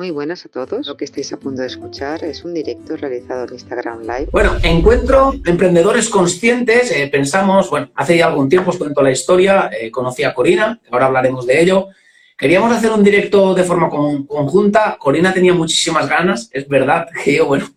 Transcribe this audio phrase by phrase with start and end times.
[0.00, 0.86] Muy buenas a todos.
[0.86, 4.28] Lo que estáis a punto de escuchar es un directo realizado en Instagram Live.
[4.32, 6.90] Bueno, encuentro emprendedores conscientes.
[6.90, 9.68] Eh, pensamos, bueno, hace ya algún tiempo os cuento la historia.
[9.78, 11.88] Eh, conocí a Corina, ahora hablaremos de ello.
[12.34, 14.96] Queríamos hacer un directo de forma conjunta.
[14.98, 16.48] Corina tenía muchísimas ganas.
[16.50, 17.68] Es verdad que yo, bueno,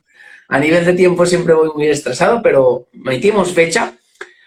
[0.48, 3.96] a nivel de tiempo siempre voy muy estresado, pero metimos fecha.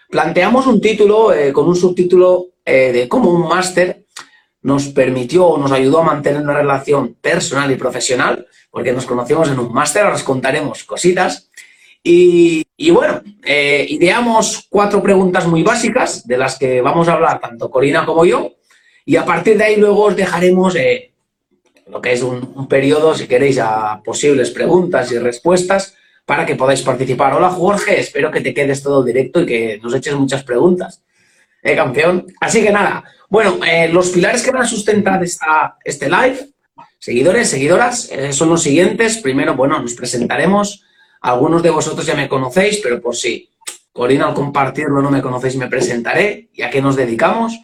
[0.09, 4.06] Planteamos un título eh, con un subtítulo de cómo un máster
[4.61, 9.49] nos permitió o nos ayudó a mantener una relación personal y profesional, porque nos conocimos
[9.49, 11.49] en un máster, ahora os contaremos cositas.
[12.03, 17.69] Y, bueno, eh, ideamos cuatro preguntas muy básicas de las que vamos a hablar tanto
[17.69, 18.53] Corina como yo,
[19.05, 21.11] y a partir de ahí luego os dejaremos eh,
[21.89, 25.95] lo que es un, un, periodo, si queréis, a posibles preguntas y respuestas
[26.25, 27.33] para que podáis participar.
[27.33, 31.01] Hola Jorge, espero que te quedes todo directo y que nos eches muchas preguntas.
[31.63, 32.27] ¿Eh, campeón?
[32.39, 36.49] Así que nada, bueno, eh, los pilares que van a sustentar esta, este live,
[36.97, 39.17] seguidores, seguidoras, eh, son los siguientes.
[39.17, 40.83] Primero, bueno, nos presentaremos.
[41.21, 43.49] Algunos de vosotros ya me conocéis, pero por si
[43.91, 47.59] Corina al compartirlo no me conocéis, me presentaré y a qué nos dedicamos.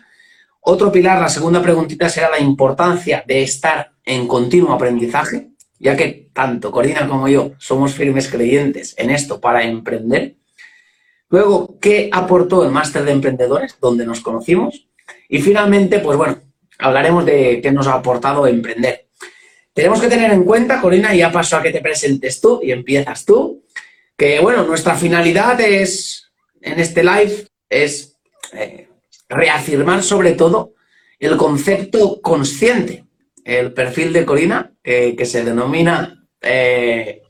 [0.59, 6.29] Otro pilar, la segunda preguntita, será la importancia de estar en continuo aprendizaje, ya que
[6.33, 10.37] tanto Corina como yo somos firmes creyentes en esto para emprender.
[11.29, 14.87] Luego, ¿qué aportó el máster de emprendedores, donde nos conocimos?
[15.29, 16.39] Y finalmente, pues bueno,
[16.79, 19.07] hablaremos de qué nos ha aportado emprender.
[19.73, 22.71] Tenemos que tener en cuenta, Corina, y ya paso a que te presentes tú y
[22.71, 23.63] empiezas tú,
[24.15, 28.17] que bueno, nuestra finalidad es, en este live, es
[28.53, 28.87] eh,
[29.27, 30.73] reafirmar sobre todo
[31.19, 33.05] el concepto consciente,
[33.43, 37.21] el perfil de Corina, que se denomina eh,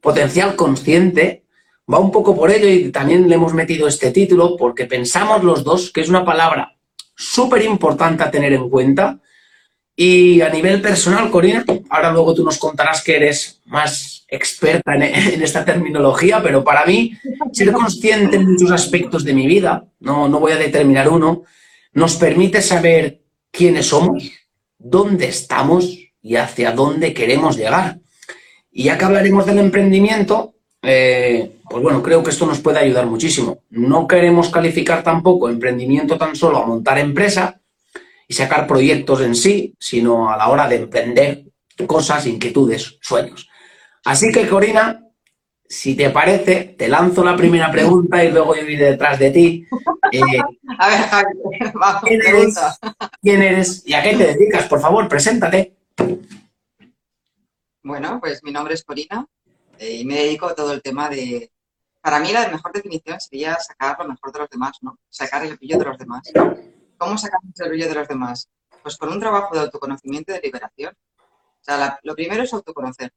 [0.00, 1.44] potencial consciente,
[1.92, 5.64] va un poco por ello y también le hemos metido este título porque pensamos los
[5.64, 6.76] dos que es una palabra
[7.14, 9.18] súper importante a tener en cuenta.
[9.96, 15.42] Y a nivel personal, Corina, ahora luego tú nos contarás que eres más experta en,
[15.42, 17.16] esta terminología, pero para mí,
[17.52, 21.44] ser consciente en muchos aspectos de mi vida, no, no voy a determinar uno,
[21.92, 24.32] nos permite saber quiénes somos,
[24.78, 28.00] dónde estamos y hacia dónde queremos llegar.
[28.72, 33.06] Y ya que hablaremos del emprendimiento, eh, pues bueno, creo que esto nos puede ayudar
[33.06, 33.62] muchísimo.
[33.70, 37.60] No queremos calificar tampoco emprendimiento tan solo a montar empresa
[38.28, 41.44] y sacar proyectos en sí, sino a la hora de emprender
[41.86, 43.48] cosas, inquietudes, sueños.
[44.04, 45.04] Así que, Corina,
[45.66, 49.66] si te parece, te lanzo la primera pregunta y luego yo iré detrás de ti.
[50.12, 50.20] Eh,
[50.78, 52.58] a ver, vamos, ¿quién eres,
[53.22, 54.66] ¿Quién eres y a qué te dedicas?
[54.66, 55.74] Por favor, preséntate.
[57.82, 59.26] Bueno, pues mi nombre es Corina,
[59.84, 61.52] eh, y me dedico a todo el tema de...
[62.00, 64.98] Para mí la mejor definición sería sacar lo mejor de los demás, ¿no?
[65.10, 66.22] Sacar el brillo de los demás.
[66.96, 68.48] ¿Cómo sacamos el brillo de los demás?
[68.82, 70.94] Pues con un trabajo de autoconocimiento y de liberación.
[71.18, 73.12] O sea, lo primero es autoconocer,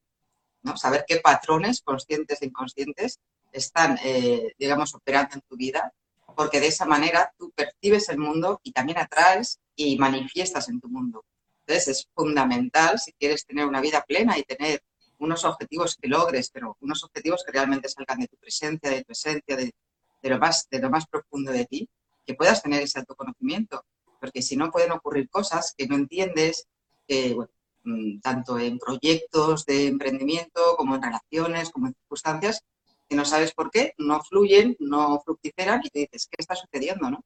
[0.63, 0.75] ¿no?
[0.75, 3.19] Saber qué patrones conscientes e inconscientes
[3.51, 5.93] están, eh, digamos, operando en tu vida,
[6.35, 10.89] porque de esa manera tú percibes el mundo y también atraes y manifiestas en tu
[10.89, 11.23] mundo.
[11.65, 14.81] Entonces es fundamental si quieres tener una vida plena y tener
[15.19, 19.11] unos objetivos que logres, pero unos objetivos que realmente salgan de tu presencia, de tu
[19.11, 19.73] esencia, de,
[20.23, 21.89] lo, más, de lo más profundo de ti,
[22.25, 23.83] que puedas tener ese autoconocimiento,
[24.19, 26.67] porque si no pueden ocurrir cosas que no entiendes,
[27.83, 32.63] mm, tanto en proyectos de emprendimiento como en relaciones, como en circunstancias,
[33.07, 37.09] que no sabes por qué, no fluyen, no fructiferan y te dices, ¿qué está sucediendo?
[37.09, 37.23] ¿no?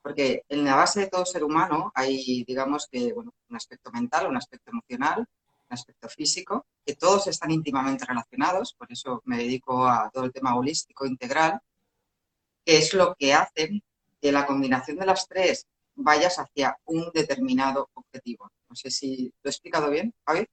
[0.00, 4.28] Porque en la base de todo ser humano hay, digamos que, bueno, un aspecto mental,
[4.28, 5.26] un aspecto emocional,
[5.72, 10.56] aspecto físico, que todos están íntimamente relacionados, por eso me dedico a todo el tema
[10.56, 11.60] holístico integral,
[12.64, 13.82] que es lo que hacen
[14.20, 18.50] que la combinación de las tres vayas hacia un determinado objetivo.
[18.68, 20.46] No sé si lo he explicado bien, Javi.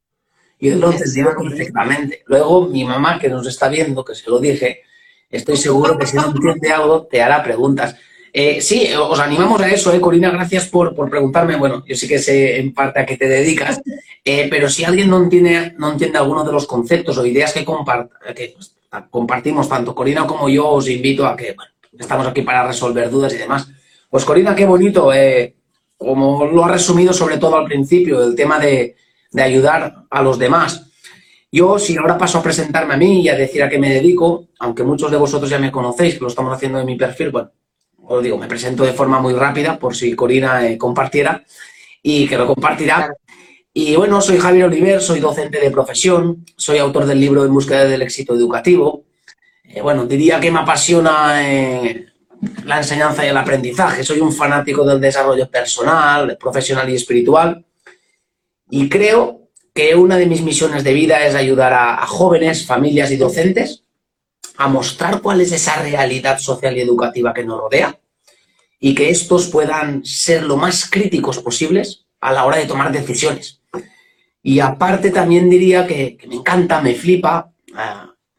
[0.59, 2.23] Yo lo entendido perfectamente.
[2.25, 4.81] Luego, mi mamá, que nos está viendo, que se lo dije,
[5.29, 7.95] estoy seguro que si no entiende algo, te hará preguntas.
[8.31, 11.55] Eh, sí, os animamos a eso, eh, Corina, gracias por, preguntarme.
[11.55, 13.81] Bueno, yo sí que sé en parte a qué te dedicas,
[14.23, 17.65] eh, pero si alguien no entiende, no entiende alguno de los conceptos o ideas que,
[19.09, 21.55] compartimos tanto Corina como yo, os invito a que
[21.97, 23.67] estamos aquí para resolver dudas y demás.
[24.09, 25.55] Pues Corina, qué bonito, eh,
[25.97, 28.95] como lo ha resumido sobre todo al principio, el tema de,
[29.31, 30.85] de ayudar a los demás.
[31.51, 34.49] Yo, si ahora paso a presentarme a mí y a decir a qué me dedico,
[34.59, 37.51] aunque muchos de vosotros ya me conocéis, que lo estamos haciendo en mi perfil, bueno,
[38.09, 41.43] os digo, me presento de forma muy rápida por si Corina eh, compartiera
[42.01, 43.13] y que lo compartirá.
[43.71, 47.85] Y bueno, soy Javier Oliver, soy docente de profesión, soy autor del libro En búsqueda
[47.85, 49.03] del éxito educativo.
[49.63, 52.07] Eh, bueno, diría que me apasiona eh,
[52.65, 54.03] la enseñanza y el aprendizaje.
[54.03, 57.63] Soy un fanático del desarrollo personal, profesional y espiritual.
[58.71, 63.17] Y creo que una de mis misiones de vida es ayudar a, jóvenes, familias y
[63.17, 63.83] docentes
[64.57, 67.98] a mostrar cuál es esa realidad social y educativa que nos rodea
[68.79, 73.59] y que estos puedan ser lo más críticos posibles a la hora de tomar decisiones.
[74.41, 77.51] Y aparte también diría que, me encanta, me flipa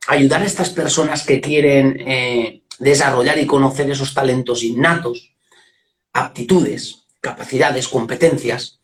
[0.06, 5.34] ayudar a estas personas que quieren eh, desarrollar y conocer esos talentos innatos,
[6.12, 8.80] aptitudes, capacidades, competencias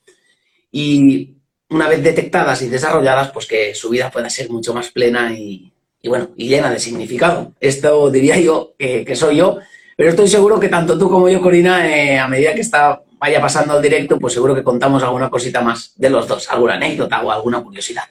[0.70, 1.36] y
[1.70, 5.72] una vez detectadas y desarrolladas, pues que su vida pueda ser mucho más plena y,
[6.04, 7.54] bueno, y llena de significado.
[7.58, 9.58] Esto diría yo que soy yo,
[9.96, 13.40] pero estoy seguro que tanto tú como yo, Corina, eh, a medida que está, vaya
[13.40, 17.22] pasando el directo, pues seguro que contamos alguna cosita más de los dos, alguna anécdota
[17.22, 18.04] o alguna curiosidad.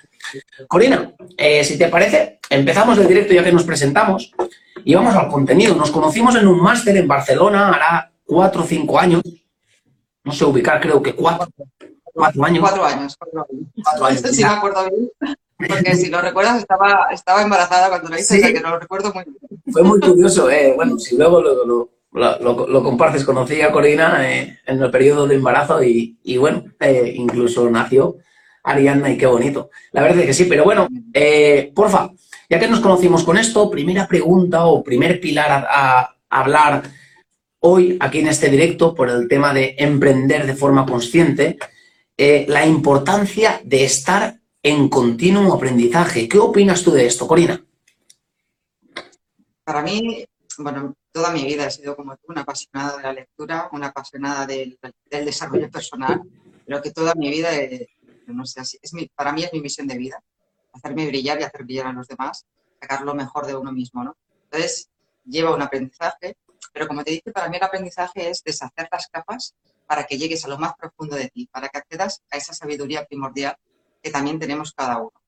[0.67, 4.33] Corina, eh, si te parece, empezamos el directo ya que nos presentamos
[4.83, 5.75] y vamos al contenido.
[5.75, 9.21] Nos conocimos en un máster en Barcelona, hará cuatro o cinco años.
[10.23, 11.47] No sé ubicar, creo que cuatro,
[12.03, 12.61] cuatro años.
[12.61, 13.65] Cuatro años, cuatro años.
[13.83, 14.21] Cuatro años.
[14.31, 15.35] Sí, me acuerdo bien.
[15.57, 18.79] Porque si lo recuerdas, estaba, estaba embarazada cuando lo hice, o sea que no lo
[18.79, 19.61] recuerdo muy bien.
[19.71, 20.73] Fue muy curioso, eh.
[20.75, 25.35] bueno, si luego lo, lo, lo, compartes, conocí a Corina eh, en el periodo de
[25.35, 28.17] embarazo y, y bueno, eh, incluso nació
[28.63, 29.69] Arianna y qué bonito.
[29.91, 30.89] La verdad es que sí, pero bueno,
[31.73, 32.09] porfa,
[32.49, 36.83] ya que nos conocimos con esto, primera pregunta o primer pilar a, hablar
[37.59, 41.57] hoy aquí en este directo por el tema de emprender de forma consciente,
[42.17, 46.27] la importancia de estar en continuo aprendizaje.
[46.27, 47.63] ¿Qué opinas tú de esto, Corina?
[49.63, 50.25] Para mí,
[50.57, 54.47] bueno, toda mi vida he sido como tú, una apasionada de la lectura, una apasionada
[54.47, 56.19] del, desarrollo personal.
[56.65, 57.89] Creo que toda mi vida, eh,
[58.25, 60.19] no sé, es para mí es mi misión de vida,
[60.73, 62.43] hacerme brillar y hacer brillar a los demás,
[62.81, 64.17] sacar lo mejor de uno mismo, ¿no?
[64.45, 64.89] Entonces,
[65.25, 66.37] lleva un aprendizaje,
[66.73, 69.53] pero como te dije, para mí el aprendizaje es deshacer las capas
[69.85, 73.05] para que llegues a lo más profundo de ti, para que accedas a esa sabiduría
[73.05, 73.55] primordial
[74.05, 75.19] que también tenemos cada uno.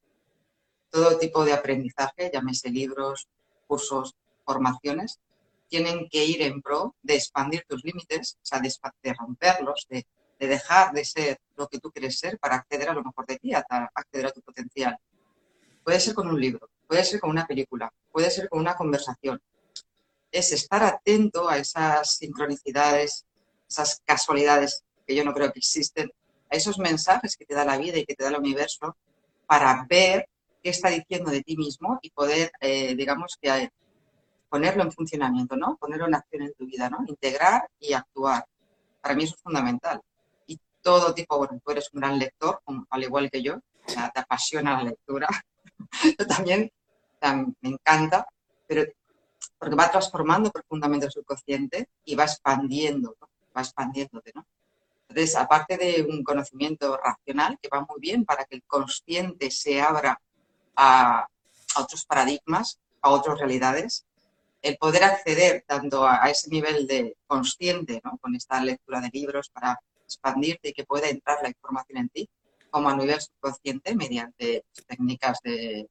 [0.92, 3.28] Todo tipo de aprendizaje, llámese libros,
[3.66, 4.16] cursos,
[4.46, 5.20] formaciones,
[5.68, 10.06] tienen que ir en pro de expandir tus límites, o sea, de, romperlos, de,
[10.38, 13.52] dejar de ser lo que tú quieres ser para acceder a lo mejor de ti,
[13.52, 14.96] acceder a tu potencial.
[15.84, 19.42] Puede ser con un libro, puede ser con una película, puede ser con una conversación.
[20.32, 23.26] Es estar atento a esas sincronicidades,
[23.68, 26.12] esas casualidades que yo no creo que existen,
[26.50, 28.96] a esos mensajes que te da la vida y que te da el universo
[29.46, 30.28] para ver
[30.64, 33.72] qué está diciendo de ti mismo y poder, eh, digamos, que eh,
[34.50, 35.78] ponerlo en funcionamiento, ¿no?
[35.78, 37.00] Ponerlo en acción en tu vida, ¿no?
[37.08, 38.46] Integrar y actuar.
[39.02, 40.02] Para mí eso es fundamental.
[40.46, 44.10] Y todo tipo, bueno, tú eres un gran lector, al igual que yo, o sea,
[44.10, 45.28] te apasiona la lectura.
[46.20, 46.72] yo también
[47.62, 48.28] me encanta,
[48.68, 48.84] pero
[49.58, 53.16] porque va transformando profundamente el subconsciente y va expandiendo,
[53.56, 54.46] va expandiéndote, ¿no?
[55.18, 59.82] Entonces, aparte de un conocimiento racional, que va muy bien para que el consciente se
[59.82, 60.22] abra
[60.76, 61.28] a,
[61.76, 64.06] otros paradigmas, a otras realidades,
[64.62, 69.80] el poder acceder tanto a, ese nivel de consciente, con esta lectura de libros para
[70.04, 72.30] expandirte y que pueda entrar la información en ti,
[72.70, 75.90] como a nivel subconsciente mediante técnicas de,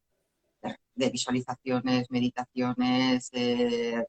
[0.95, 4.05] de visualizaciones, meditaciones, eh,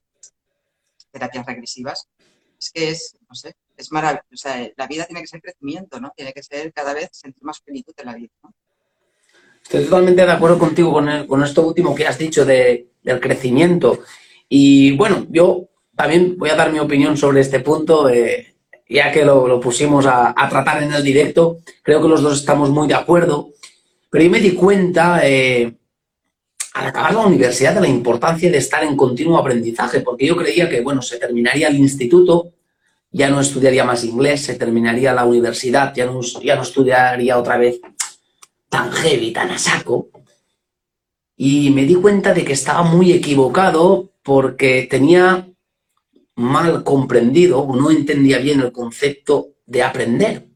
[1.09, 2.07] terapias regresivas.
[2.59, 4.25] Es que es, no sé, es maravilloso.
[4.33, 6.11] O sea, la vida tiene que ser crecimiento, ¿no?
[6.15, 8.31] Tiene que ser cada vez sentir más plenitud en la vida.
[9.63, 13.99] Estoy totalmente de acuerdo contigo con, esto último que has dicho de, del crecimiento.
[14.49, 18.55] Y bueno, yo también voy a dar mi opinión sobre este punto, eh,
[18.87, 21.57] ya que lo, pusimos a, tratar en el directo.
[21.83, 23.49] Creo que los dos estamos muy de acuerdo.
[24.09, 25.75] Pero yo me di cuenta, eh,
[26.73, 30.69] al acabar la universidad, de la importancia de estar en continuo aprendizaje, porque yo creía
[30.69, 32.53] que, bueno, se terminaría el instituto
[33.11, 37.57] ya no estudiaría más inglés, se terminaría la universidad, ya no, ya no estudiaría otra
[37.57, 37.79] vez
[38.69, 40.09] tan heavy, tan a saco.
[41.35, 45.47] Y me di cuenta de que estaba muy equivocado porque tenía
[46.35, 50.47] mal comprendido o no entendía bien el concepto de aprender.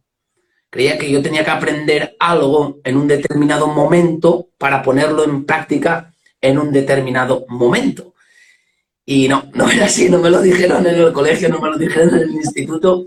[0.69, 6.13] Creía que yo tenía que aprender algo en un determinado momento para ponerlo en práctica
[6.39, 8.10] en un determinado momento.
[9.05, 11.77] Y no, no era así, no me lo dijeron en el colegio, no me lo
[11.77, 13.05] dijeron en el instituto.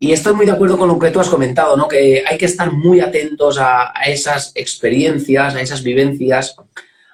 [0.00, 1.88] Y estoy muy de acuerdo con lo que tú has comentado, ¿no?
[1.88, 6.54] Que hay que estar muy atentos a, esas experiencias, a esas vivencias,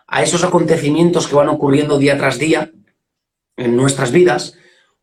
[0.06, 2.70] a esos acontecimientos que van ocurriendo día tras día
[3.56, 4.58] en nuestras vidas,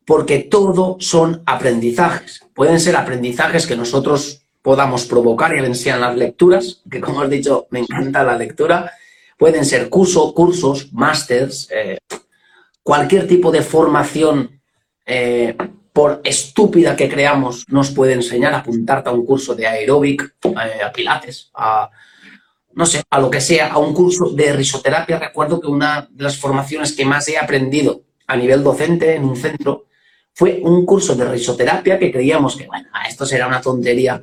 [0.06, 2.42] porque todo son aprendizajes.
[2.54, 7.30] Pueden ser aprendizajes que nosotros podamos provocar, y bien sean las lecturas, que como has
[7.30, 8.92] dicho, me encanta la lectura.
[9.36, 11.98] Pueden ser cursos, cursos, másters, eh,
[12.82, 14.60] cualquier tipo de formación,
[15.06, 15.56] eh,
[15.92, 20.82] por estúpida que creamos, nos puede enseñar a apuntarte a un curso de aeróbic, eh,
[20.82, 21.90] a pilates, a,
[22.74, 25.18] no sé, a lo que sea, a un curso de risoterapia.
[25.18, 29.36] Recuerdo que una de las formaciones que más he aprendido a nivel docente en un
[29.36, 29.86] centro
[30.32, 34.22] fue un curso de risoterapia que creíamos que, bueno, esto será una tontería.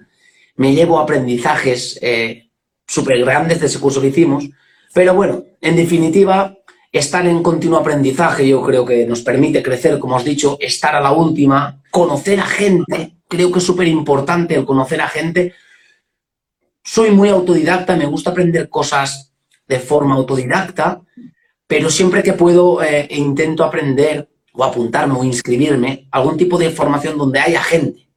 [0.56, 2.50] Me llevo aprendizajes eh,
[2.88, 4.50] súper grandes de ese curso que hicimos,
[4.92, 6.58] pero bueno, en definitiva,
[6.92, 10.96] estar en continuo aprendizaje yo creo que nos permite crecer, como os he dicho, estar
[10.96, 15.54] a la última, conocer a gente, creo que es súper importante el conocer a gente.
[16.84, 19.32] Soy muy autodidacta, me gusta aprender cosas
[19.68, 21.02] de forma autodidacta,
[21.68, 27.18] pero siempre que puedo eh, intento aprender o apuntarme o inscribirme algún tipo de formación
[27.18, 28.10] donde haya gente.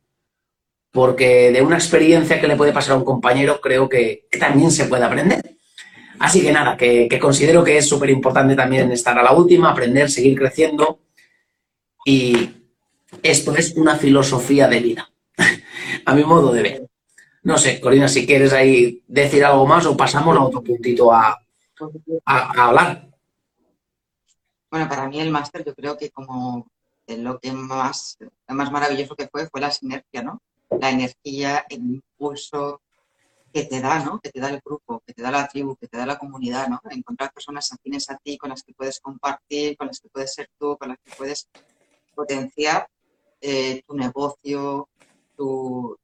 [0.91, 4.87] Porque de una experiencia que le puede pasar a un compañero creo que, también se
[4.87, 5.59] puede aprender.
[6.23, 10.09] Así que nada, que, considero que es súper importante también estar a la última, aprender,
[10.09, 11.01] seguir creciendo.
[12.05, 12.49] Y
[13.25, 15.11] esto es una filosofía de vida,
[16.07, 16.89] a mi modo de ver.
[17.43, 21.43] No sé, Corina, si quieres ahí decir algo más o pasamos a otro puntito a,
[22.25, 23.09] a hablar.
[24.71, 26.69] Bueno, para mí el máster yo creo que como
[27.09, 30.41] lo que más, más maravilloso que fue fue la sinergia, ¿no?
[30.71, 32.81] La energía, el impulso
[33.53, 34.21] que te da, ¿no?
[34.21, 36.69] Que te da el grupo, que te da la tribu, que te da la comunidad,
[36.69, 36.81] ¿no?
[36.91, 40.49] Encontrar personas afines a ti, con las que puedes compartir, con las que puedes ser
[40.59, 41.49] tú, con las que puedes
[42.15, 42.89] potenciar
[43.41, 44.89] eh, tu negocio,
[45.37, 45.97] tu,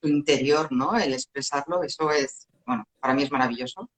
[0.00, 0.96] tu interior, ¿no?
[0.96, 3.88] El expresarlo, eso es, bueno, para mí es maravilloso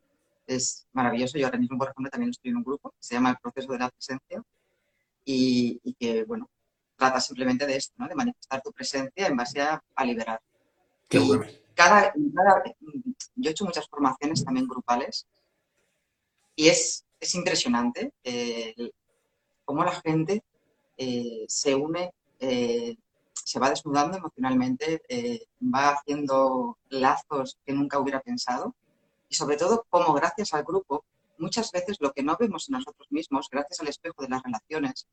[0.46, 1.38] es maravilloso.
[1.38, 3.72] Yo ahora mismo, por ejemplo, también estoy en un grupo que se llama El Proceso
[3.72, 4.42] de la Presencia
[5.24, 6.50] y, que, bueno,
[6.96, 8.08] trata simplemente de esto, ¿no?
[8.08, 10.40] de manifestar tu presencia en base a, liberar.
[11.08, 11.44] Qué bueno.
[11.74, 12.12] Cada,
[13.36, 15.26] yo he hecho muchas formaciones también grupales
[16.54, 18.74] y es, es impresionante eh,
[19.64, 20.42] cómo la gente
[20.96, 22.96] eh, se une, eh,
[23.32, 25.02] se va desnudando emocionalmente,
[25.62, 28.74] va haciendo lazos que nunca hubiera pensado
[29.28, 31.04] y sobre todo cómo gracias al grupo,
[31.38, 35.06] muchas veces lo que no vemos en nosotros mismos, gracias al espejo de las relaciones,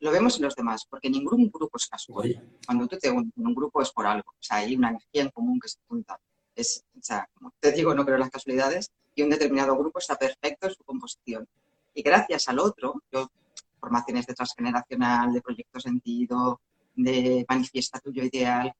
[0.00, 2.58] lo vemos en los demás, porque ningún grupo es casual.
[2.66, 5.22] Cuando tú te unes en un grupo es por algo, o sea, hay una energía
[5.22, 6.18] en común que se junta.
[6.54, 9.98] Es, o sea, como te digo, no creo en las casualidades, y un determinado grupo
[9.98, 11.46] está perfecto en su composición.
[11.94, 13.30] Y gracias al otro, yo,
[13.78, 16.60] formaciones de transgeneracional, de proyecto sentido,
[16.94, 18.74] de manifiesta tuyo ideal,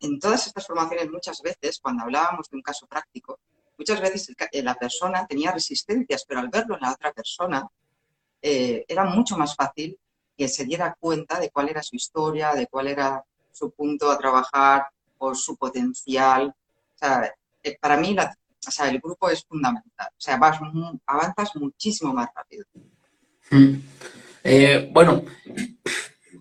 [0.00, 3.40] en todas estas formaciones muchas veces, cuando hablábamos de un caso práctico,
[3.76, 7.66] muchas veces eh, la persona tenía resistencias, pero al verlo en la otra persona,
[8.42, 9.98] eh, era mucho más fácil
[10.36, 14.18] que se diera cuenta de cuál era su historia, de cuál era su punto a
[14.18, 14.86] trabajar
[15.18, 16.48] o su potencial.
[16.48, 18.16] O sea, eh, para mí
[18.84, 20.08] el grupo es fundamental.
[20.10, 20.58] O sea, vas,
[21.06, 22.64] avanzas muchísimo más rápido.
[23.50, 24.92] Mm.
[24.92, 25.22] bueno,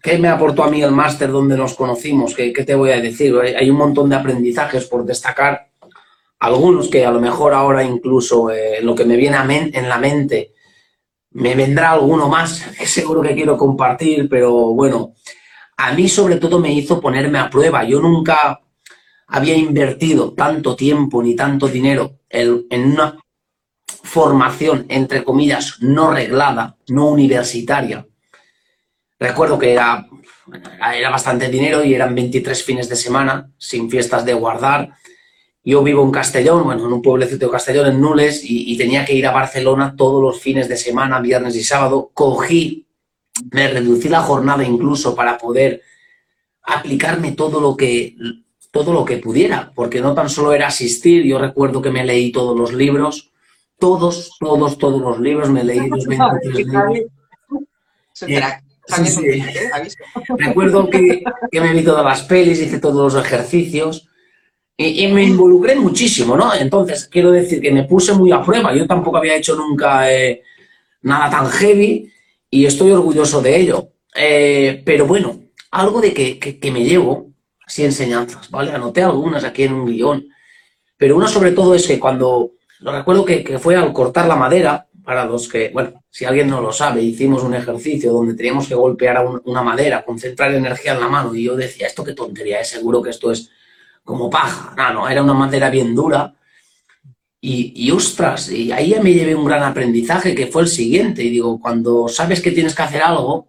[0.08, 2.34] ¿Qué me aportó a mí el máster donde nos conocimos?
[2.34, 3.36] ¿Qué, te voy a decir?
[3.38, 5.68] Hay un montón de aprendizajes por destacar.
[6.40, 9.98] Algunos que a lo mejor ahora incluso eh, lo que me viene a en la
[9.98, 10.54] mente,
[11.32, 15.14] me vendrá alguno más que seguro que quiero compartir, pero bueno,
[15.78, 17.84] a mí sobre todo me hizo ponerme a prueba.
[17.84, 18.60] Yo nunca
[19.28, 23.18] había invertido tanto tiempo ni tanto dinero en una
[24.04, 28.08] formación, entre comillas, no reglada, no universitaria
[29.20, 30.06] Recuerdo que era,
[30.96, 34.94] era bastante dinero y eran 23 fines de semana, sin fiestas de guardar.
[35.68, 39.14] Yo vivo en Castellón, bueno, en un pueblecito de Castellón, en Nules, y, tenía que
[39.14, 42.10] ir a Barcelona todos los fines de semana, viernes y sábado.
[42.14, 42.88] Cogí,
[43.52, 45.82] me reducí la jornada incluso para poder
[46.64, 48.16] aplicarme todo lo que
[48.72, 52.32] todo lo que pudiera, porque no tan solo era asistir, yo recuerdo que me leí
[52.32, 53.34] todos los libros,
[53.78, 57.00] todos, todos, todos los libros, me leí los 23 libros.
[58.14, 58.38] Sí,
[60.38, 64.07] Recuerdo que, me vi todas las pelis, hice todos los ejercicios
[64.78, 66.54] y, me involucré muchísimo, ¿no?
[66.54, 68.76] Entonces, quiero decir que me puse muy a prueba.
[68.76, 70.44] Yo tampoco había hecho nunca eh,
[71.02, 72.12] nada tan heavy
[72.52, 73.90] y estoy orgulloso de ello.
[74.16, 75.40] Eh, pero bueno,
[75.72, 77.32] algo de que, me llevo,
[77.66, 78.72] así enseñanzas, ¿vale?
[78.72, 80.28] Anoté algunas aquí en un guion,
[80.96, 84.36] pero una sobre todo es que cuando, lo recuerdo que, que fue al cortar la
[84.36, 88.68] madera, para los que, bueno, si alguien no lo sabe, hicimos un ejercicio donde teníamos
[88.68, 92.14] que golpear a una madera, concentrar energía en la mano, y yo decía, esto qué
[92.14, 93.50] tontería, es seguro que esto es
[94.08, 94.74] como paja.
[94.78, 96.34] No, no, era una madera bien dura.
[97.42, 101.24] Y, y, ostras, y ahí ya me llevé un gran aprendizaje que fue el siguiente.
[101.24, 103.48] Y digo, cuando sabes que tienes que hacer algo,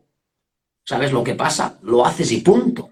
[0.84, 2.90] sabes lo que pasa, lo haces y punto.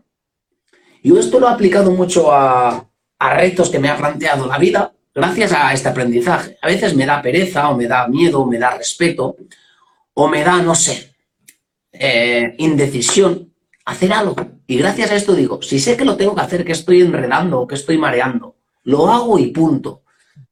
[1.02, 4.92] Yo esto lo he aplicado mucho a, a retos que me ha planteado la vida
[5.12, 6.56] gracias a este aprendizaje.
[6.62, 9.36] A veces me da pereza o me da miedo o me da respeto
[10.14, 11.14] o me da, no sé,
[11.92, 13.52] eh, indecisión
[13.86, 14.36] hacer algo.
[14.66, 17.60] Y gracias a esto digo, si sé que lo tengo que hacer, que estoy enredando
[17.60, 20.02] o que estoy mareando, lo hago y punto.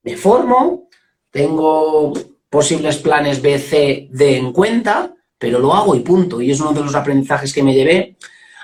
[0.03, 0.89] Me formo,
[1.31, 2.13] tengo
[2.49, 6.41] posibles planes B, C, D en cuenta, pero lo hago y punto.
[6.41, 8.17] Y es uno de los aprendizajes que me llevé.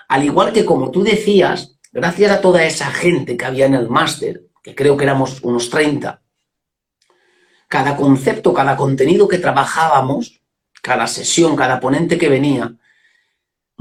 [0.09, 3.89] Al igual que como tú decías, gracias a toda esa gente que había en el
[3.89, 6.23] máster, que creo que éramos unos 30,
[7.67, 10.43] cada concepto, cada contenido que trabajábamos,
[10.83, 12.77] cada sesión, cada ponente que venía,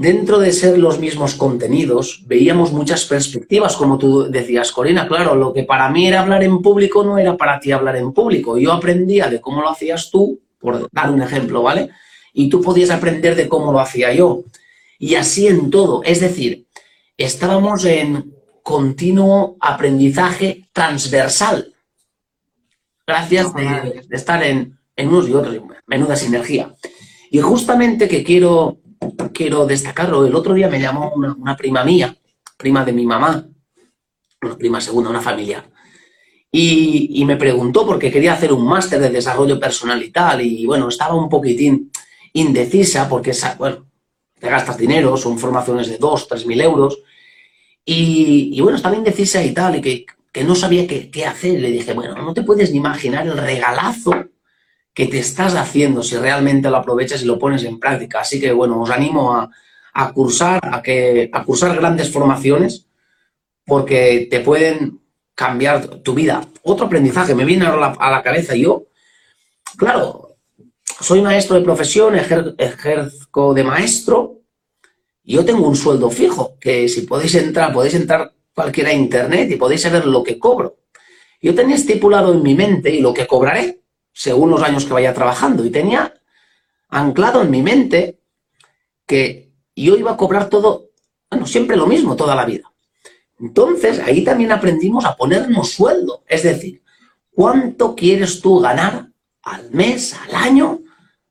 [0.00, 5.52] dentro de ser los mismos contenidos, veíamos muchas perspectivas, como tú decías, Corina, claro, lo
[5.52, 8.56] que para mí era hablar en público no era para ti hablar en público.
[8.56, 11.90] Yo aprendía de cómo lo hacías tú, por dar un ejemplo, ¿vale?
[12.32, 14.44] Y tú podías aprender de cómo lo hacía yo.
[14.98, 16.02] Y así en todo.
[16.02, 16.66] Es decir,
[17.18, 21.74] estábamos en continuo aprendizaje transversal.
[23.06, 26.74] Gracias de, estar en, en unos y otros, menuda sinergia.
[27.30, 28.78] Y justamente que quiero
[29.32, 30.26] quiero destacarlo.
[30.26, 32.16] El otro día me llamó una, prima mía,
[32.56, 33.46] prima de mi mamá,
[34.42, 35.64] una prima segunda, una familiar,
[36.52, 40.88] y, me preguntó porque quería hacer un máster de desarrollo personal y tal, y bueno,
[40.88, 41.90] estaba un poquitín
[42.32, 43.86] indecisa porque, bueno,
[44.38, 46.98] te gastas dinero, son formaciones de 2, 3 mil euros,
[47.84, 51.60] y, bueno, estaba indecisa y tal, y que, no sabía qué, qué hacer.
[51.60, 54.12] Le dije, bueno, no te puedes ni imaginar el regalazo
[54.94, 58.20] que te estás haciendo si realmente lo aprovechas y lo pones en práctica.
[58.20, 62.86] Así que, bueno, os animo a, cursar, a, que, a cursar grandes formaciones
[63.64, 65.00] porque te pueden
[65.34, 66.42] cambiar tu vida.
[66.62, 68.54] Otro aprendizaje me viene a la, a la cabeza.
[68.54, 68.86] Yo,
[69.76, 70.36] claro,
[71.00, 74.40] soy maestro de profesión, ejerzo de maestro,
[75.22, 79.50] y yo tengo un sueldo fijo, que si podéis entrar, podéis entrar cualquiera a internet
[79.50, 80.78] y podéis saber lo que cobro.
[81.40, 83.79] Yo tenía estipulado en mi mente y lo que cobraré
[84.20, 85.64] según los años que vaya trabajando.
[85.64, 86.12] Y tenía
[86.90, 88.20] anclado en mi mente
[89.06, 90.90] que yo iba a cobrar todo,
[91.30, 92.70] bueno, siempre lo mismo toda la vida.
[93.38, 96.22] Entonces, ahí también aprendimos a ponernos sueldo.
[96.28, 96.82] Es decir,
[97.30, 99.08] ¿cuánto quieres tú ganar
[99.42, 100.80] al mes, al año,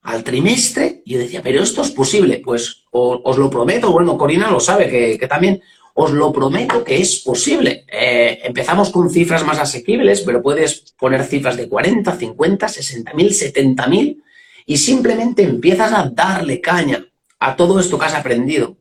[0.01, 1.03] al trimestre?
[1.05, 2.41] Y yo decía, pero esto es posible.
[2.43, 5.61] Pues os, lo prometo, bueno, Corina lo sabe, que, que también
[6.01, 7.83] os lo prometo que es posible.
[7.91, 13.33] Eh, empezamos con cifras más asequibles, pero puedes poner cifras de 40, 50, 60 mil,
[13.33, 14.23] 70 mil
[14.65, 17.05] y simplemente empiezas a darle caña
[17.37, 18.77] a todo esto que has aprendido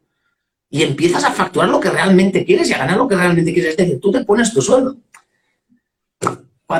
[0.71, 3.73] y empiezas a facturar lo que realmente quieres y a ganar lo que realmente quieres.
[3.73, 4.97] Es decir, tú te pones tu sueldo.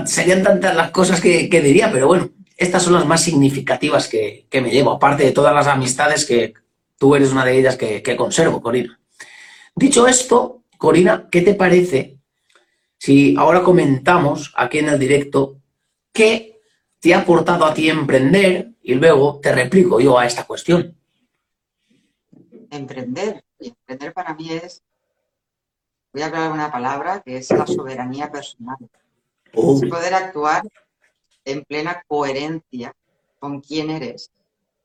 [0.05, 4.71] Serían tantas las cosas que, diría, pero bueno, estas son las más significativas que, me
[4.71, 6.55] llevo, aparte de todas las amistades que
[6.97, 8.99] tú eres una de ellas que, que conservo, Corina.
[9.79, 12.19] Dicho esto, Corina, ¿qué te parece
[12.99, 15.61] si ahora comentamos aquí en el directo
[16.13, 16.61] qué
[16.99, 20.99] te ha aportado a ti emprender y luego te replico yo a esta cuestión?
[22.71, 23.45] Emprender.
[23.61, 24.83] emprender para mí es,
[26.13, 28.79] voy a hablar de una palabra que es la soberanía personal.
[29.45, 30.65] Es poder actuar
[31.45, 32.93] en plena coherencia
[33.39, 34.33] con quién eres,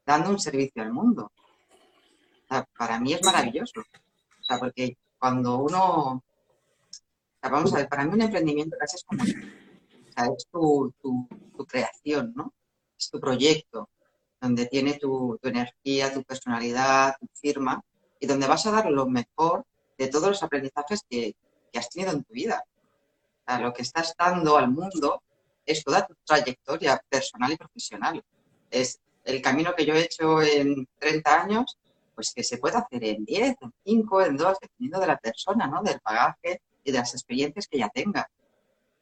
[0.05, 1.31] dando un servicio al mundo.
[2.77, 3.81] para mí es maravilloso.
[4.43, 6.21] O sea, porque cuando uno,
[7.41, 10.93] vamos a ver, para mí un emprendimiento casi es como, o sea, es tu,
[11.65, 12.53] creación, ¿no?
[12.99, 13.89] Es tu proyecto,
[14.41, 17.81] donde tiene tu, energía, tu personalidad, tu firma,
[18.19, 19.65] y donde vas a dar lo mejor
[19.97, 21.35] de todos los aprendizajes que,
[21.71, 22.65] que has tenido en tu vida.
[22.65, 25.23] O sea, lo que estás dando al mundo
[25.65, 28.21] es toda tu trayectoria personal y profesional.
[28.69, 31.77] Es el camino que yo he hecho en 30 años
[32.15, 35.67] pues que se puede hacer en 10, en 5, en 2, dependiendo de la persona,
[35.67, 35.81] ¿no?
[35.81, 38.29] Del bagaje y de las experiencias que ya tenga.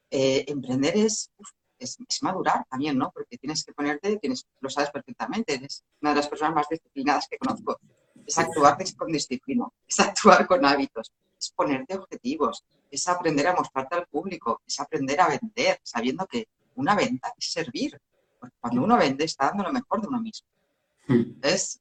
[0.10, 1.32] Eh, emprender es,
[1.80, 3.12] es, madurar también, ¿no?
[3.12, 7.28] Porque tienes que ponerte, tienes, lo sabes perfectamente, eres una de las personas más disciplinadas
[7.28, 7.80] que conozco.
[8.26, 13.96] Es actuar con disciplina, es actuar con hábitos, es ponerte objetivos, es aprender a mostrarte
[13.96, 18.00] al público, es aprender a vender, sabiendo que una venta es servir.
[18.40, 20.48] Porque cuando uno vende está dando lo mejor de uno mismo.
[21.42, 21.81] Es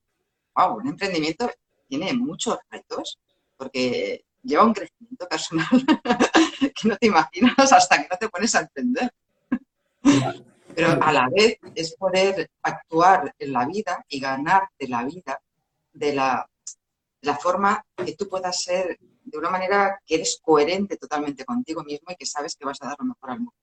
[0.66, 1.51] wow, un emprendimiento
[1.88, 3.18] tiene muchos retos
[3.57, 5.66] porque lleva un crecimiento personal
[6.61, 9.12] que no te imaginas hasta que no te pones a emprender.
[10.75, 15.40] Pero a la vez es poder actuar en la vida y ganarte la vida
[15.92, 16.49] de la,
[17.23, 22.07] la forma que tú puedas ser de una manera que eres coherente totalmente contigo mismo
[22.11, 23.55] y que sabes que vas a dar lo mejor al mundo.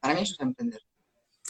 [0.00, 0.80] Para mí eso es emprender.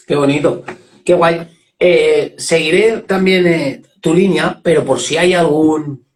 [0.07, 0.65] Qué bonito,
[1.05, 1.57] qué guay.
[1.79, 6.07] Eh, seguiré también eh, tu línea, pero por si hay algún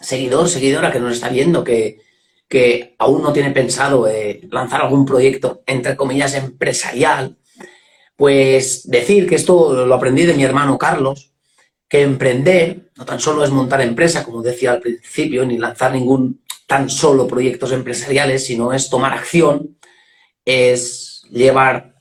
[0.00, 2.06] seguidor, seguidora que nos está viendo que,
[2.98, 7.36] aún no tiene pensado eh, lanzar algún proyecto, entre comillas, empresarial,
[8.16, 11.32] pues decir que esto lo aprendí de mi hermano Carlos,
[11.88, 16.42] que emprender no tan solo es montar empresa, como decía al principio, ni lanzar ningún
[16.66, 19.78] tan solo proyectos empresariales, sino es tomar acción
[20.48, 21.94] es llevar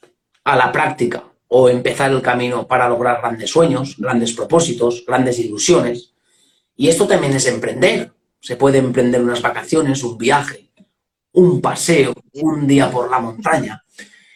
[0.46, 6.14] a la práctica o empezar el camino para lograr grandes sueños, grandes propósitos, grandes ilusiones.
[6.76, 8.12] Y esto también es emprender.
[8.40, 10.70] Se puede emprender unas vacaciones, un viaje,
[11.34, 13.84] un paseo, un día por la montaña.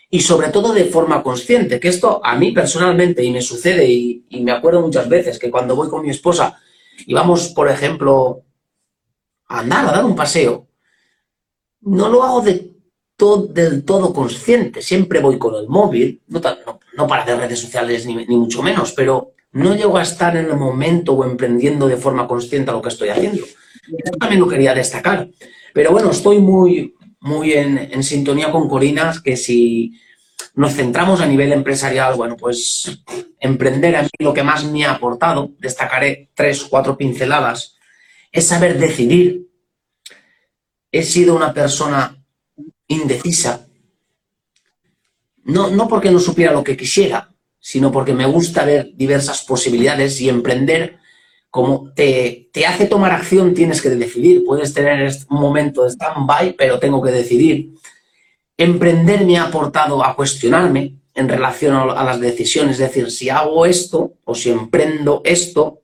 [0.09, 4.25] Y sobre todo de forma consciente, que esto a mí personalmente, y me sucede, y,
[4.41, 6.59] me acuerdo muchas veces que cuando voy con mi esposa
[7.05, 8.43] y vamos, por ejemplo,
[9.47, 10.67] a andar, a dar un paseo,
[11.81, 12.71] no lo hago de
[13.53, 14.81] del todo consciente.
[14.81, 18.91] Siempre voy con el móvil, no, no, para hacer redes sociales ni, ni, mucho menos,
[18.93, 22.89] pero no llego a estar en el momento o emprendiendo de forma consciente lo que
[22.89, 23.43] estoy haciendo.
[23.97, 25.27] Esto también lo quería destacar.
[25.73, 29.99] Pero bueno, estoy muy, muy en, sintonía con Corina, que si
[30.55, 33.03] nos centramos a nivel empresarial, bueno, pues
[33.39, 37.77] emprender a mí lo que más me ha aportado, destacaré tres, cuatro pinceladas,
[38.31, 39.47] es saber decidir.
[40.91, 42.17] He sido una persona
[42.87, 43.67] indecisa,
[45.51, 50.19] no, no porque no supiera lo que quisiera, sino porque me gusta ver diversas posibilidades
[50.21, 50.97] y emprender
[51.49, 54.43] como te, te hace tomar acción, tienes que decidir.
[54.45, 57.73] Puedes tener un momento de stand-by, pero tengo que decidir.
[58.55, 63.65] Emprender me ha aportado a cuestionarme en relación a las decisiones, es decir, si hago
[63.65, 65.81] esto o si emprendo esto,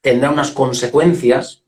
[0.00, 1.64] tendrá unas consecuencias.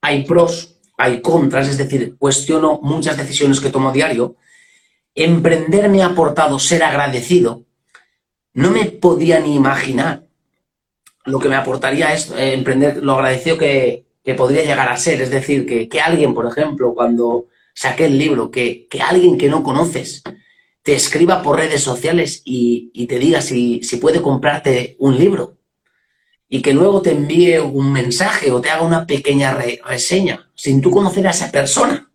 [0.00, 4.36] Hay pros hay contras, es decir, cuestiono muchas decisiones que tomo diario.
[5.16, 7.64] Emprender me ha aportado ser agradecido.
[8.52, 10.26] No me podía ni imaginar
[11.24, 14.04] lo que me aportaría esto, eh, emprender, lo agradecido que,
[14.36, 15.22] podría llegar a ser.
[15.22, 20.22] Es decir, que, alguien, por ejemplo, cuando saqué el libro, que, alguien que no conoces
[20.82, 25.56] te escriba por redes sociales y, te diga si, si puede comprarte un libro
[26.48, 30.90] y que luego te envíe un mensaje o te haga una pequeña reseña sin tú
[30.90, 32.10] conocer a esa persona.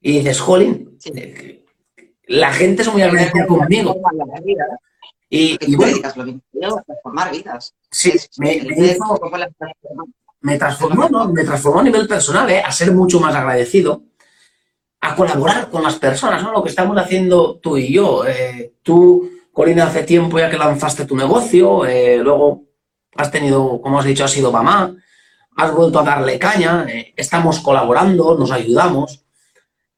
[0.00, 0.98] Y dices, jolín,
[2.26, 3.96] la gente es muy agradecida conmigo.
[5.28, 5.98] Y, y bueno,
[6.86, 7.74] transformar vidas.
[7.90, 8.62] Sí, me,
[10.40, 11.28] me, transformó, ¿no?
[11.28, 12.62] me transformó a nivel personal, ¿eh?
[12.64, 14.02] a ser mucho más agradecido,
[15.00, 16.52] a colaborar con las personas, ¿no?
[16.52, 18.24] Lo que estamos haciendo tú y yo.
[18.26, 22.64] Eh, tú, Corina, hace tiempo ya que lanzaste tu negocio, eh, luego
[23.16, 24.94] has tenido, como has dicho, has sido mamá,
[25.56, 29.23] has vuelto a darle caña, eh, estamos colaborando, nos ayudamos.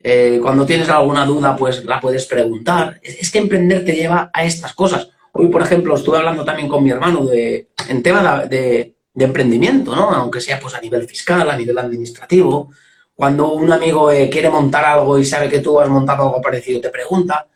[0.02, 3.00] Eh, cuando tienes alguna duda, pues la puedes preguntar.
[3.02, 5.08] Es, que emprender te lleva a estas cosas.
[5.32, 10.10] Hoy, por ejemplo, estuve hablando también con mi hermano en tema de, emprendimiento, ¿no?
[10.10, 12.70] Aunque sea pues a nivel fiscal, a nivel administrativo.
[13.14, 16.80] Cuando un amigo eh, quiere montar algo y sabe que tú has montado algo parecido,
[16.80, 17.48] te pregunta,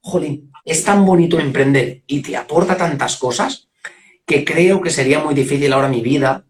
[0.00, 3.68] jolín, es tan bonito emprender y te aporta tantas cosas
[4.26, 6.44] que creo que sería muy difícil ahora mi vida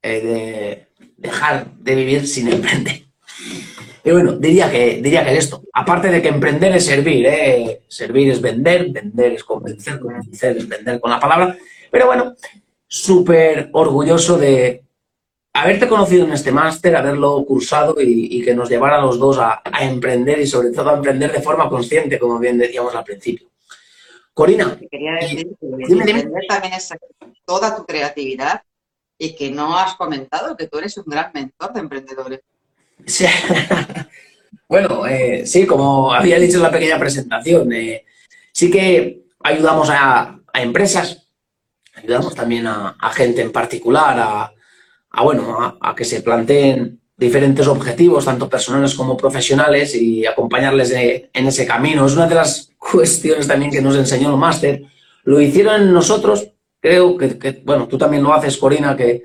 [0.00, 3.02] eh, de dejar de vivir sin emprender.
[4.08, 5.62] Y bueno, diría que, diría que esto.
[5.70, 7.82] Aparte de que emprender es servir, ¿eh?
[7.88, 11.58] servir es vender, vender es convencer, convencer es vender con la palabra.
[11.90, 12.34] Pero bueno,
[12.86, 14.82] súper orgulloso de
[15.52, 19.60] haberte conocido en este máster, haberlo cursado y, que nos llevara a los dos a,
[19.82, 23.50] emprender y sobre todo a emprender de forma consciente, como bien decíamos al principio.
[24.32, 24.74] Corina.
[24.90, 26.88] Quería decir que también es
[27.44, 28.62] toda tu creatividad
[29.18, 32.40] y que no has comentado que tú eres un gran mentor de emprendedores.
[33.06, 33.26] Sí.
[34.68, 38.04] bueno, eh, sí, como había dicho en la pequeña presentación, eh,
[38.52, 41.28] sí que ayudamos a, empresas,
[41.94, 48.48] ayudamos también a, gente en particular a, bueno, a, que se planteen diferentes objetivos, tanto
[48.48, 52.06] personales como profesionales, y acompañarles en ese camino.
[52.06, 54.82] Es una de las cuestiones también que nos enseñó el máster.
[55.24, 59.24] Lo hicieron nosotros creo que, bueno, tú también lo haces, Corina, que,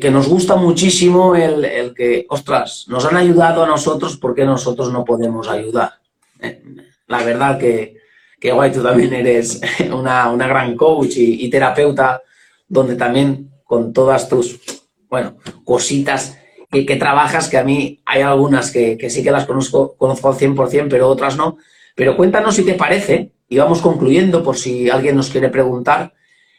[0.00, 5.04] que, nos gusta muchísimo el, que, ostras, nos han ayudado a nosotros, porque nosotros no
[5.04, 5.94] podemos ayudar?
[6.40, 6.62] Eh,
[7.08, 7.96] la verdad que,
[8.38, 9.60] que guay, tú también eres
[9.92, 12.22] una, una gran coach y, terapeuta,
[12.68, 14.60] donde también con todas tus,
[15.08, 16.38] bueno, cositas
[16.70, 20.28] que, que, trabajas, que a mí hay algunas que, que sí que las conozco, conozco
[20.28, 21.58] al 100%, pero otras no.
[21.96, 26.14] Pero cuéntanos si te parece, y vamos concluyendo por si alguien nos quiere preguntar,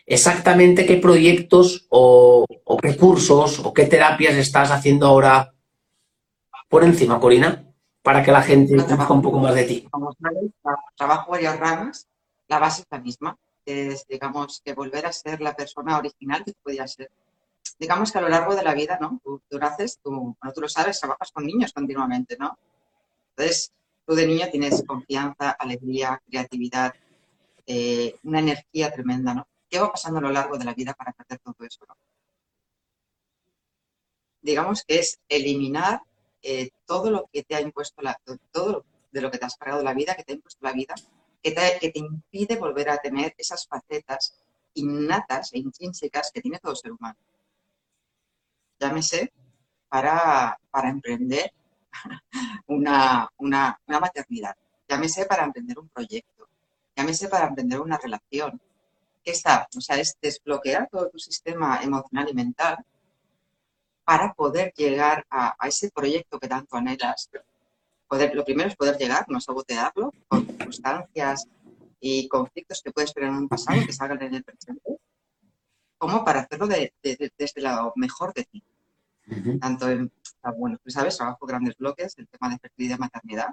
[0.06, 2.46] exactamente qué proyectos o,
[2.82, 5.54] qué cursos o qué terapias estás haciendo ahora
[6.68, 7.66] por encima, Corina,
[8.02, 9.88] para que la gente conozca un poco más de ti.
[9.92, 10.52] Como sabes,
[10.98, 12.08] trabajo varias ramas,
[12.48, 16.54] la base es la misma, es, digamos, que volver a ser la persona original que
[16.62, 17.12] podía ser.
[17.80, 19.22] Digamos que a lo largo de la vida, ¿no?
[19.24, 22.58] Tú, tú naces, tú, tú lo sabes, trabajas con niños continuamente, ¿no?
[23.36, 23.72] Entonces,
[24.06, 26.94] tú de niño tienes confianza, alegría, creatividad,
[27.66, 29.48] eh, una energía tremenda, ¿no?
[29.74, 31.84] ¿Qué va pasando a lo largo de la vida para perder todo eso?
[34.40, 36.04] Digamos que es eliminar
[36.44, 38.16] eh, todo lo que te ha impuesto la,
[38.52, 40.94] todo, de lo que te has cargado la vida, que te ha impuesto la vida,
[41.42, 44.36] que te, impide volver a tener esas facetas
[44.76, 47.18] innatas e intrínsecas que tiene todo ser humano.
[48.80, 49.34] Llámese
[49.90, 51.52] para, para emprender
[52.68, 54.56] una, una, una maternidad,
[54.88, 56.48] llámese para emprender un proyecto,
[56.96, 58.62] llámese para emprender una relación,
[59.24, 59.68] ¿qué está?
[59.76, 62.78] O sea, es desbloquear todo tu sistema emocional y mental
[64.04, 67.30] para poder llegar a, ese proyecto que tanto anhelas.
[68.08, 71.46] Poder, lo primero es poder llegar, no sabotearlo, con circunstancias
[72.00, 74.98] y conflictos que puedes tener en un pasado que salgan en el presente,
[75.98, 78.64] como para hacerlo desde lo mejor de ti.
[79.62, 80.12] Tanto en,
[80.58, 83.48] bueno, tú sabes, trabajo grandes bloques, el tema de fertilidad y maternidad,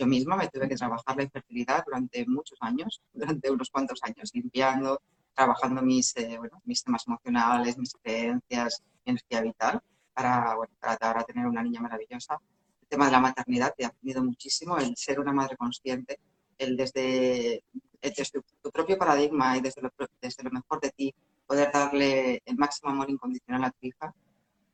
[0.00, 4.30] yo misma me tuve que trabajar la infertilidad durante muchos años, durante unos cuantos años,
[4.32, 5.02] limpiando,
[5.34, 9.80] trabajando mis, eh, bueno, mis temas emocionales, mis creencias, mi energía vital,
[10.14, 12.40] para, bueno, para ahora tener una niña maravillosa.
[12.80, 16.18] El tema de la maternidad te ha aprendido muchísimo, el ser una madre consciente,
[16.56, 17.62] el desde,
[18.00, 21.14] desde tu propio paradigma y desde lo, desde lo mejor de ti,
[21.46, 24.14] poder darle el máximo amor incondicional a tu hija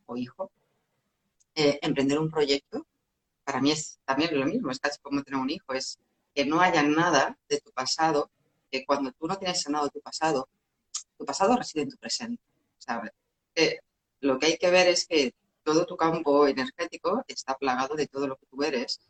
[0.07, 0.51] o hijo,
[1.55, 2.87] eh, emprender un proyecto
[3.47, 6.01] para mí es también lo mismo, es casi como tener un hijo, es
[6.35, 8.29] que no haya nada de tu pasado,
[8.69, 10.49] que cuando tú no tienes sanado tu pasado,
[11.17, 12.43] tu pasado reside en tu presente,
[12.77, 13.13] ¿sabes?
[13.55, 13.79] Eh,
[14.21, 15.33] lo que hay que ver es que
[15.63, 19.01] todo tu campo energético está plagado de todo lo que tú eres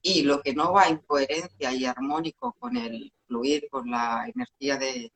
[0.00, 4.76] y lo que no va en coherencia y armónico con el fluir, con la energía
[4.76, 5.12] de,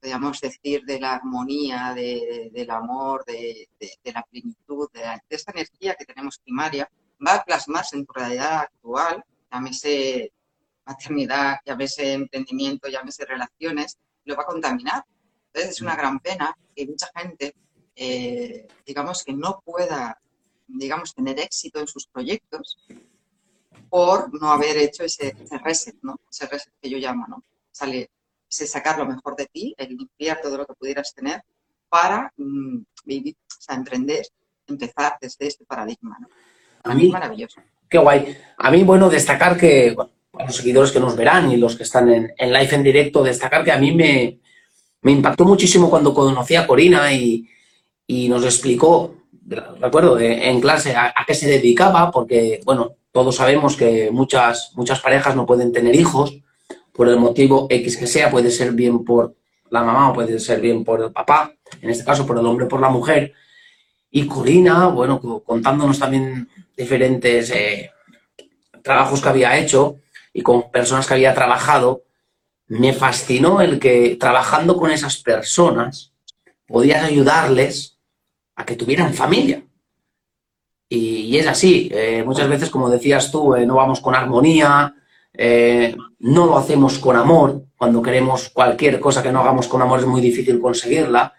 [0.00, 3.68] podríamos decir, de la armonía, del amor, de,
[4.02, 6.90] la plenitud, de, de esta energía que tenemos primaria,
[7.24, 10.32] va a plasmarse en tu realidad actual, llámese
[10.84, 15.04] maternidad, llámese emprendimiento, llámese relaciones, lo va a contaminar.
[15.46, 15.96] Entonces es una mm.
[15.96, 17.54] gran pena que mucha gente,
[17.94, 20.20] eh, digamos, que no pueda,
[20.66, 22.78] digamos, tener éxito en sus proyectos
[23.88, 26.20] por no haber hecho ese, reset, ¿no?
[26.30, 27.44] Ese reset que yo llamo, ¿no?
[27.70, 28.10] Sale,
[28.48, 31.42] ese sacar lo mejor de ti, el limpiar todo lo que pudieras tener
[31.88, 34.26] para mm, vivir, o sea, emprender,
[34.66, 36.28] empezar desde este paradigma, ¿no?
[36.86, 37.60] A mí, Maravilloso.
[37.88, 38.36] Qué guay.
[38.58, 39.96] A mí, bueno, destacar que,
[40.44, 43.72] los seguidores que nos verán y los que están en, live en directo, destacar que
[43.72, 44.38] a mí me,
[45.04, 47.48] impactó muchísimo cuando conocí a Corina y,
[48.28, 49.14] nos explicó,
[49.80, 55.36] recuerdo, en clase a, qué se dedicaba, porque, bueno, todos sabemos que muchas, muchas parejas
[55.36, 56.38] no pueden tener hijos
[56.92, 59.34] por el motivo X que sea, puede ser bien por
[59.70, 62.66] la mamá o puede ser bien por el papá, en este caso por el hombre
[62.66, 63.32] por la mujer.
[64.10, 67.90] Y Corina, bueno, contándonos también diferentes eh,
[68.82, 69.96] trabajos que había hecho
[70.32, 72.02] y con personas que había trabajado,
[72.68, 76.12] me fascinó el que trabajando con esas personas
[76.66, 77.98] podías ayudarles
[78.54, 79.62] a que tuvieran familia.
[80.88, 84.94] Y, es así, eh, muchas veces, como decías tú, eh, no vamos con armonía,
[86.18, 90.06] no lo hacemos con amor, cuando queremos cualquier cosa que no hagamos con amor es
[90.06, 91.34] muy difícil conseguirla,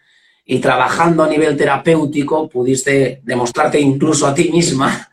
[0.45, 5.10] y trabajando a nivel terapéutico pudiste demostrarte incluso a ti misma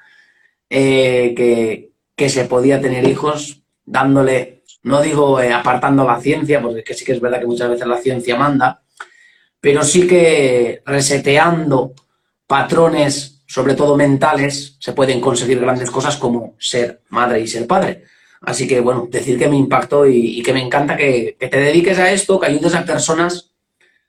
[0.70, 7.04] eh, que, se podía tener hijos dándole, no digo eh, apartando la ciencia, porque sí
[7.04, 8.82] que es verdad que muchas veces la ciencia manda,
[9.60, 11.94] pero sí que reseteando
[12.46, 18.04] patrones, sobre todo mentales, se pueden conseguir grandes cosas como ser madre y ser padre.
[18.42, 22.12] Así que, bueno, decir que me impactó y, que me encanta que, te dediques a
[22.12, 23.54] esto, que ayudes a personas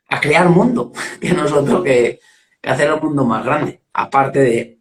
[0.10, 0.92] a crear mundo,
[1.22, 2.20] que no es otro que
[2.64, 4.75] hacer el mundo más grande, aparte de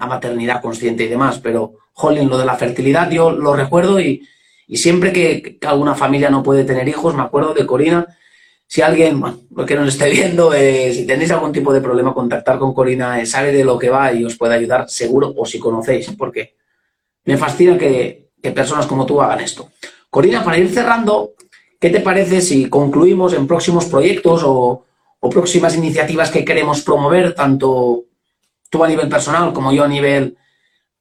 [0.00, 4.26] la maternidad consciente y demás, pero, jolín, lo de la fertilidad yo lo recuerdo y,
[4.72, 8.06] siempre que, alguna familia no puede tener hijos, me acuerdo de Corina,
[8.66, 12.14] si alguien, bueno, lo que nos esté viendo, eh, si tenéis algún tipo de problema,
[12.14, 15.44] contactar con Corina, eh, sabe de lo que va y os puede ayudar seguro, o
[15.44, 16.54] si conocéis, porque
[17.24, 19.70] me fascina que, personas como tú hagan esto.
[20.08, 21.34] Corina, para ir cerrando,
[21.78, 24.86] ¿qué te parece si concluimos en próximos proyectos o,
[25.18, 28.04] o próximas iniciativas que queremos promover, tanto
[28.70, 30.36] tú a nivel personal como yo a nivel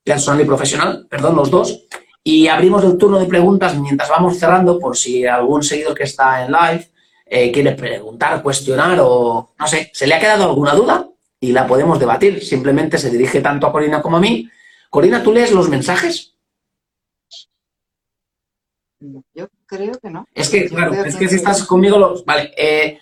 [0.03, 1.85] personal y profesional, perdón, los dos.
[2.23, 6.45] Y abrimos el turno de preguntas mientras vamos cerrando por si algún seguidor que está
[6.45, 6.89] en live
[7.25, 11.07] eh, quiere preguntar, cuestionar o no sé, se le ha quedado alguna duda
[11.39, 12.43] y la podemos debatir.
[12.43, 14.49] Simplemente se dirige tanto a Corina como a mí.
[14.89, 16.35] Corina, ¿tú lees los mensajes?
[19.33, 20.27] Yo creo que no.
[20.33, 22.99] Es que, claro, es que, si estás conmigo, los, vale, eh,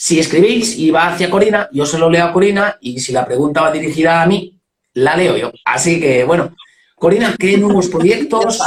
[0.00, 3.26] si escribís y va hacia Corina, yo se lo leo a Corina y si la
[3.26, 4.56] pregunta va dirigida a mí,
[4.94, 5.50] la leo yo.
[5.64, 6.54] Así que, bueno,
[6.94, 8.62] Corina, ¿qué nuevos proyectos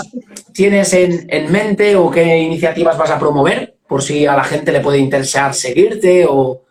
[0.53, 3.77] tienes en, mente o qué iniciativas vas a promover?
[3.87, 6.63] Por si a la gente le puede interesar seguirte o,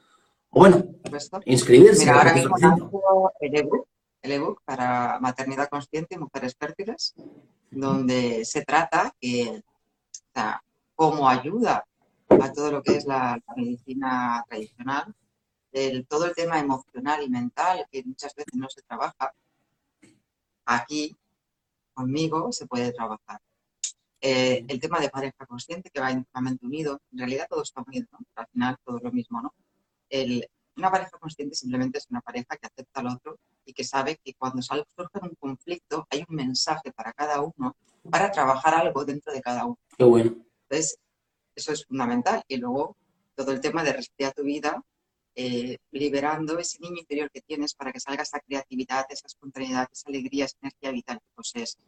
[0.51, 0.85] bueno,
[1.47, 2.01] inscribirse.
[2.01, 2.55] Mira, ahora mismo
[3.41, 3.87] el ebook,
[4.21, 7.15] el ebook para maternidad consciente y mujeres fértiles.
[7.71, 9.63] donde se trata que,
[10.95, 11.87] como ayuda
[12.31, 15.15] a todo lo que es la, medicina tradicional,
[15.73, 19.33] el, todo el tema emocional y mental que muchas veces no se trabaja,
[20.65, 21.17] aquí
[21.93, 23.41] conmigo se puede trabajar.
[24.21, 28.07] Eh, el tema de pareja consciente que va íntimamente unido, en realidad todo está unido,
[28.13, 28.19] ¿no?
[28.35, 29.55] al final todo es lo mismo, ¿no?
[30.11, 34.19] El, una pareja consciente simplemente es una pareja que acepta al otro y que sabe
[34.23, 34.85] que cuando surge
[35.23, 37.77] un conflicto hay un mensaje para cada uno
[38.11, 39.79] para trabajar algo dentro de cada uno.
[39.97, 40.37] Qué bueno.
[40.69, 40.99] Entonces,
[41.55, 42.43] eso es fundamental.
[42.49, 42.97] Y luego
[43.35, 44.83] todo el tema de respirar tu vida,
[45.35, 50.09] eh, liberando ese niño interior que tienes para que salga esa creatividad, esa espontaneidad, esa
[50.09, 51.79] alegría, esa energía vital que posees.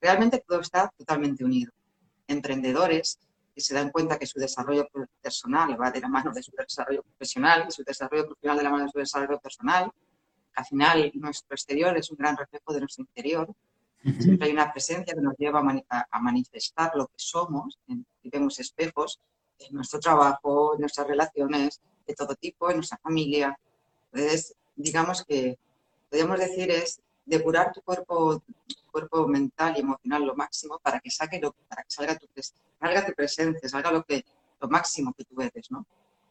[0.00, 1.72] Realmente todo está totalmente unido.
[2.26, 3.18] Emprendedores
[3.54, 4.88] que se dan cuenta que su desarrollo
[5.20, 8.84] personal va de la mano de su desarrollo profesional su desarrollo profesional de la mano
[8.84, 9.90] de su desarrollo personal.
[10.54, 13.54] Al final, nuestro exterior es un gran reflejo de nuestro interior.
[14.18, 19.20] Siempre hay una presencia que nos lleva a, manifestar lo que somos, y vemos espejos
[19.58, 23.56] en nuestro trabajo, en nuestras relaciones de todo tipo, en nuestra familia.
[24.12, 25.56] Entonces, digamos que
[26.10, 28.42] podríamos decir es depurar tu cuerpo,
[28.90, 32.26] cuerpo mental y emocional lo máximo para que saque lo, para que salga tu,
[32.80, 34.24] salga tu presencia, salga lo que
[34.60, 35.86] lo máximo que tú eres, ¿no?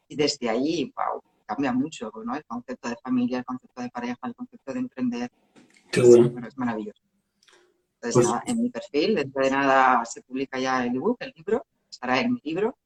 [0.08, 2.34] Y desde ahí, wow, cambia mucho, ¿no?
[2.34, 5.30] El concepto de familia, el concepto de pareja, el concepto de emprender.
[5.90, 6.46] Qué bueno.
[6.46, 7.02] es maravilloso.
[8.02, 11.32] Entonces, pues nada, en mi perfil, dentro de nada se publica ya el ebook, el
[11.36, 12.76] libro, estará en mi libro.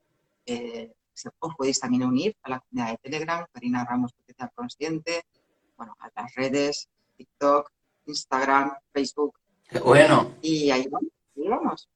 [0.44, 0.92] Eh,
[1.38, 5.22] os podéis también unir a la comunidad de Telegram, Karina Ramos Potencial Consciente,
[5.76, 7.70] bueno, a las redes, TikTok,
[8.04, 9.38] Instagram, Facebook.
[9.82, 10.32] Bueno.
[10.42, 11.88] Y ahí vamos.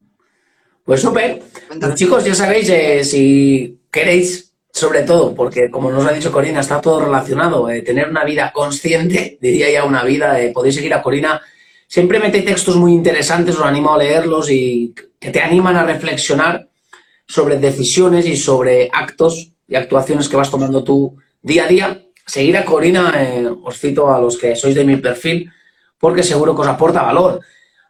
[0.85, 1.43] Pues súper.
[1.69, 6.61] Pues, chicos, ya sabéis, eh, si queréis, sobre todo, porque como nos ha dicho Corina,
[6.61, 10.95] está todo relacionado, eh, tener una vida consciente, diría ya una vida, eh, podéis seguir
[10.95, 11.41] a Corina.
[11.91, 16.69] Siempre mete textos muy interesantes, os animo a leerlos y que te animan a reflexionar
[17.27, 22.03] sobre decisiones y sobre actos y actuaciones que vas tomando tú día a día.
[22.25, 23.13] Seguir a Corina,
[23.65, 25.51] os cito a los que sois de mi perfil,
[25.99, 27.41] porque seguro que os aporta valor.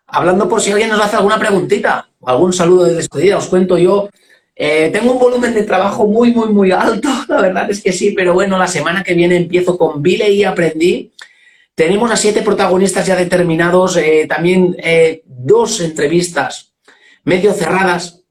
[0.06, 4.08] Hablando por si alguien nos hace alguna preguntita algún saludo de despedida, os cuento yo.
[4.56, 8.12] Eh, tengo un volumen de trabajo muy, muy, muy alto, la verdad es que sí,
[8.12, 11.12] pero bueno, la semana que viene empiezo con Vile y Aprendí.
[11.80, 16.74] Tenemos a siete protagonistas ya determinados, eh, también eh, dos entrevistas
[17.24, 18.22] medio cerradas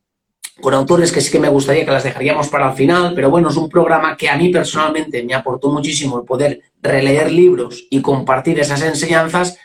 [0.61, 3.49] con autores que sí que me gustaría que las dejaríamos para el final, pero bueno,
[3.49, 8.03] es un programa que a mí personalmente me aportó muchísimo el poder releer libros y
[8.03, 9.57] compartir esas enseñanzas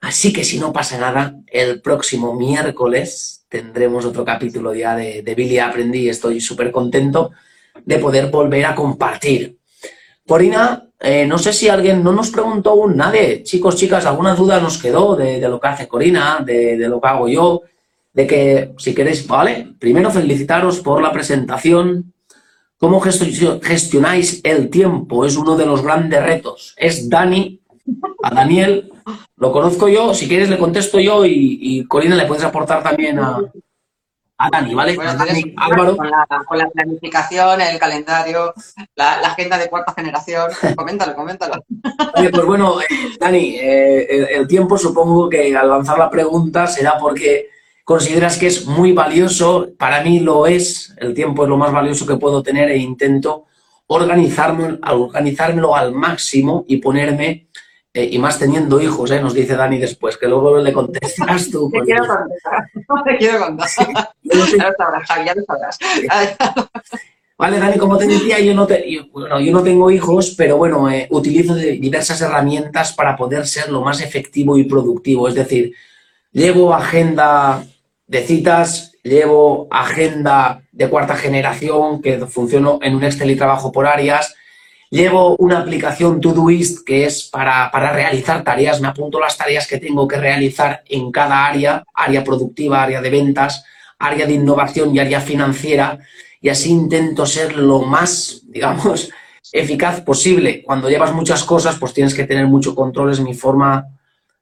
[0.00, 5.58] Así que si no pasa nada, el próximo miércoles tendremos otro capítulo ya de, Billy
[5.58, 7.32] Aprendí estoy súper contento
[7.84, 9.59] de poder volver a compartir.
[10.30, 14.60] Corina, eh, no sé si alguien no nos preguntó aún nadie, chicos, chicas, alguna duda
[14.60, 17.62] nos quedó de, lo que hace Corina, de, de, lo que hago yo,
[18.12, 22.14] de que si queréis, vale, primero felicitaros por la presentación.
[22.78, 25.26] ¿Cómo gestionáis el tiempo?
[25.26, 26.74] Es uno de los grandes retos.
[26.76, 27.60] Es Dani,
[28.22, 28.92] a Daniel,
[29.36, 33.36] lo conozco yo, si quieres le contesto yo y, Corina le puedes aportar también a,
[34.48, 34.96] Dani, ¿vale?
[35.56, 35.96] Álvaro.
[35.96, 38.54] Con la, planificación, el calendario,
[38.94, 40.50] la, agenda de cuarta generación.
[40.76, 41.64] Coméntalo, coméntalo.
[42.14, 42.86] pues bueno, eh,
[43.18, 47.48] Dani, eh, el, tiempo supongo que al lanzar la pregunta será porque
[47.84, 49.68] consideras que es muy valioso.
[49.78, 50.94] Para mí lo es.
[50.96, 53.46] El tiempo es lo más valioso que puedo tener e intento
[53.88, 57.48] organizarme, organizármelo al máximo y ponerme
[57.92, 59.20] eh, y más teniendo hijos, ¿eh?
[59.20, 61.68] nos dice Dani después, que luego le contestas tú.
[61.70, 62.70] Te quiero contar,
[63.04, 63.68] te quiero contar.
[64.22, 65.78] ya lo sabrás, ya lo sabrás.
[67.36, 68.68] Vale, Dani, como te decía, yo no,
[69.12, 73.80] bueno, yo no tengo hijos, pero bueno, eh, utilizo diversas herramientas para poder ser lo
[73.80, 75.26] más efectivo y productivo.
[75.26, 75.72] Es decir,
[76.32, 77.64] llevo agenda
[78.06, 83.86] de citas, llevo agenda de cuarta generación, que funciono en un Excel y trabajo por
[83.86, 84.36] áreas,
[84.92, 90.08] Llevo una aplicación Todoist que es para, realizar tareas, me apunto las tareas que tengo
[90.08, 93.64] que realizar en cada área, área productiva, área de ventas,
[94.00, 96.00] área de innovación y área financiera,
[96.40, 99.10] y así intento ser lo más, digamos,
[99.52, 100.60] eficaz posible.
[100.64, 103.86] Cuando llevas muchas cosas, pues tienes que tener mucho control, es mi forma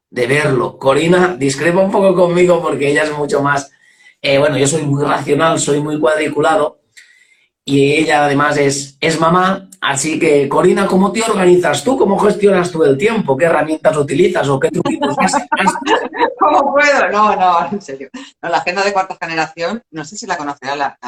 [0.08, 0.78] de verlo.
[0.78, 3.70] Corina discrepa un poco conmigo porque ella es mucho más,
[4.22, 6.80] eh, bueno, yo soy muy racional, soy muy cuadriculado,
[7.66, 9.67] y ella además es, es mamá.
[9.80, 11.96] Así que, Corina, ¿cómo te organizas tú?
[11.96, 13.36] ¿Cómo gestionas tú el tiempo?
[13.36, 15.16] ¿Qué herramientas utilizas o qué truquitos
[16.38, 17.10] ¿Cómo puedo?
[17.10, 18.08] No, no, en serio.
[18.42, 20.74] la agenda de cuarta generación, no sé si la conocerá.
[20.74, 20.98] La,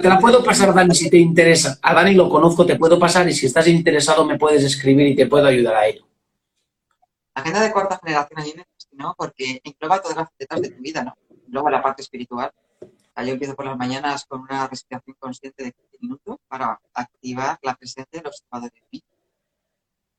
[0.00, 1.78] te la puedo pasar, Dani, si te interesa.
[1.82, 5.16] A Dani lo conozco, te puedo pasar y si estás interesado me puedes escribir y
[5.16, 6.06] te puedo ayudar a ello.
[7.34, 10.70] La agenda de corta generación a mí me fascinó porque engloba todas las facetas de
[10.70, 11.14] tu vida, ¿no?
[11.46, 12.50] Engloba la parte espiritual.
[13.24, 17.74] Yo empiezo por las mañanas con una respiración consciente de 15 minutos para activar la
[17.74, 19.02] presencia del observador de mí.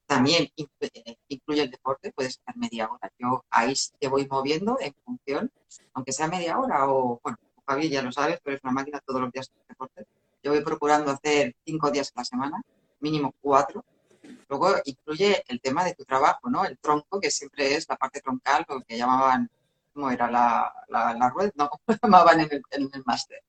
[0.05, 3.11] También eh, incluye el deporte, puede estar media hora.
[3.19, 5.51] Yo ahí te voy moviendo en función,
[5.93, 7.37] aunque sea media hora o, bueno,
[7.67, 10.07] Javi ya lo sabes, pero es una máquina todos los días de deporte.
[10.41, 12.61] Yo voy procurando hacer cinco días a la semana,
[12.99, 13.85] mínimo cuatro.
[14.47, 16.65] Luego incluye el tema de tu trabajo, ¿no?
[16.65, 19.49] El tronco, que siempre es la parte troncal, lo que llamaban,
[19.99, 20.31] ¿cómo era?
[20.31, 23.43] La, la, la rueda, no, ¿cómo llamaban en el, en el máster?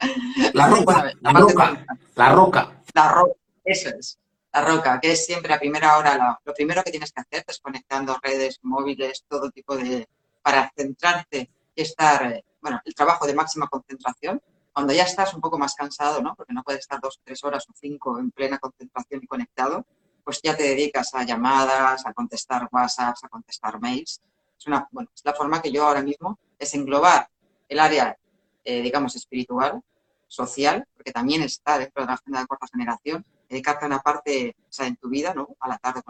[0.52, 1.86] La roca, la, roca,
[2.16, 2.82] la roca.
[2.92, 3.34] La roca,
[3.64, 4.18] eso es
[4.52, 8.18] la roca, que es siempre a primera hora, lo primero que tienes que hacer, desconectando
[8.20, 10.08] redes, móviles, todo tipo de,
[10.42, 14.42] para centrarte y estar, eh, bueno, el trabajo de máxima concentración,
[14.72, 16.34] cuando ya estás un poco más cansado, ¿no?
[16.34, 19.86] Porque no puedes estar dos, tres horas o cinco en plena concentración y conectado,
[20.24, 24.20] pues ya te dedicas a llamadas, a contestar WhatsApps, a contestar mails.
[24.60, 27.30] Es una, bueno, es la forma que yo ahora mismo es englobar
[27.66, 28.14] el área,
[28.62, 29.80] eh, digamos, espiritual,
[30.26, 34.72] social, porque también está dentro de la agenda de cuarta generación, dedicarte una parte, o
[34.72, 35.48] sea, en tu vida, ¿no?
[35.60, 36.02] A la tarde,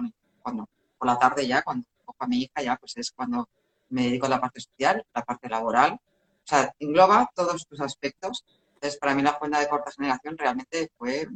[0.43, 3.49] cuando, por la tarde ya, cuando cojo a mi hija, ya pues es cuando
[3.89, 5.93] me dedico a la parte social, la parte laboral.
[5.93, 8.45] O sea, engloba todos tus aspectos.
[8.75, 11.29] Entonces, para mí la cuenta de corta generación realmente fue,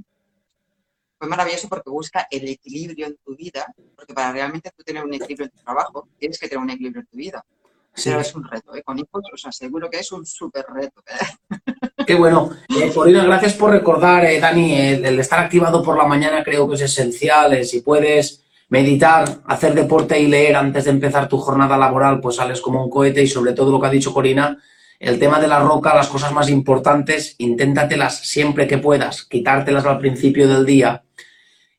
[1.24, 5.14] fue maravilloso porque busca el equilibrio en tu vida, porque para realmente tú tener un
[5.14, 7.44] equilibrio en tu trabajo, tienes que tener un equilibrio en tu vida.
[8.02, 8.82] Pero es un reto, ¿eh?
[8.82, 11.02] Con hijos os aseguro que es un súper reto.
[11.06, 11.72] ¿eh?
[12.06, 12.50] Qué bueno.
[12.68, 16.74] Eh, Corina, gracias por recordar, eh, Dani, el, estar activado por la mañana creo que
[16.74, 17.64] es esencial.
[17.64, 22.60] Si puedes meditar, hacer deporte y leer antes de empezar tu jornada laboral, pues sales
[22.60, 24.58] como un cohete y sobre todo lo que ha dicho Corina,
[24.98, 29.98] el tema de la roca, las cosas más importantes, inténtatelas siempre que puedas, quitártelas al
[29.98, 31.03] principio del día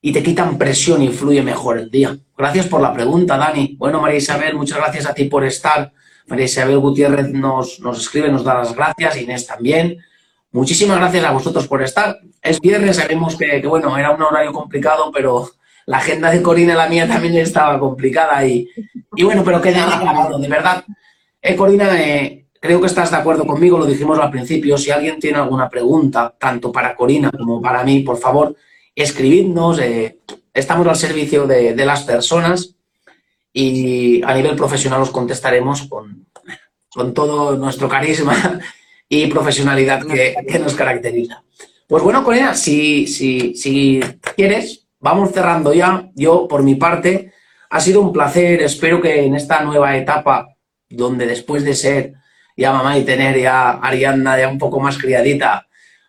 [0.05, 2.15] y te quitan presión y fluye mejor el día.
[2.37, 3.75] Gracias por la pregunta, Dani.
[3.79, 5.91] Bueno, María Isabel, muchas gracias a ti por estar.
[6.27, 9.97] María Isabel Gutiérrez nos, nos escribe, nos da las gracias, Inés también.
[10.51, 12.19] Muchísimas gracias a vosotros por estar.
[12.39, 15.49] Es viernes, sabemos que, bueno, era un horario complicado, pero
[15.87, 18.69] la agenda de Corina y la mía también estaba complicada y,
[19.15, 20.83] y bueno, pero queda grabado, de verdad.
[21.41, 24.77] Eh, Corina, eh, creo que estás de acuerdo conmigo, lo dijimos al principio.
[24.77, 28.55] Si alguien tiene alguna pregunta, tanto para Corina como para mí, por favor,
[29.03, 29.79] escribidnos.
[29.79, 30.19] Eh,
[30.53, 32.75] estamos al servicio de, de las personas
[33.57, 36.27] y a nivel profesional os contestaremos con,
[36.93, 38.59] con todo nuestro carisma
[39.09, 41.43] y profesionalidad que, nos caracteriza.
[41.87, 44.01] Pues bueno, Corina, si, si, si
[44.35, 46.09] quieres, vamos cerrando ya.
[46.15, 47.31] Yo, por mi parte,
[47.69, 48.61] ha sido un placer.
[48.61, 50.47] Espero que en esta nueva etapa,
[50.89, 52.13] donde después de ser
[52.57, 55.67] ya mamá y tener ya Arianna ya un poco más criadita,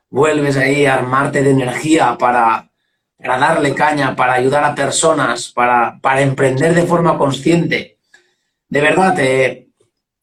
[0.09, 2.71] vuelves ahí a armarte de energía para,
[3.19, 7.99] para darle caña, para ayudar a personas, para, para emprender de forma consciente.
[8.69, 9.69] De verdad, eh,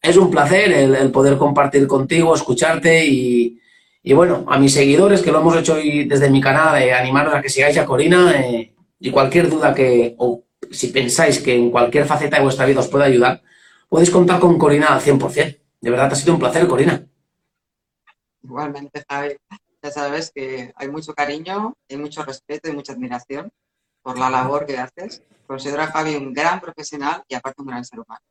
[0.01, 3.59] es un placer el, poder compartir contigo, escucharte y,
[4.13, 7.41] bueno, a mis seguidores que lo hemos hecho hoy desde mi canal, eh, animaros a
[7.41, 12.05] que sigáis a Corina eh, y cualquier duda que, o si pensáis que en cualquier
[12.05, 13.41] faceta de vuestra vida os pueda ayudar,
[13.89, 15.59] podéis contar con Corina al 100%.
[15.81, 17.05] De verdad, ha sido un placer, Corina.
[18.43, 19.35] Igualmente, Javi
[19.83, 23.51] ya sabes que hay mucho cariño, hay mucho respeto y mucha admiración
[24.01, 25.21] por la labor que haces.
[25.45, 28.21] Considero a Javi un gran profesional y aparte un gran ser humano.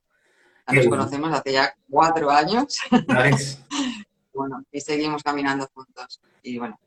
[0.66, 2.78] Nos conocemos hace ya cuatro años.
[4.32, 6.22] bueno, y seguimos caminando juntos.
[6.42, 6.80] Y bueno,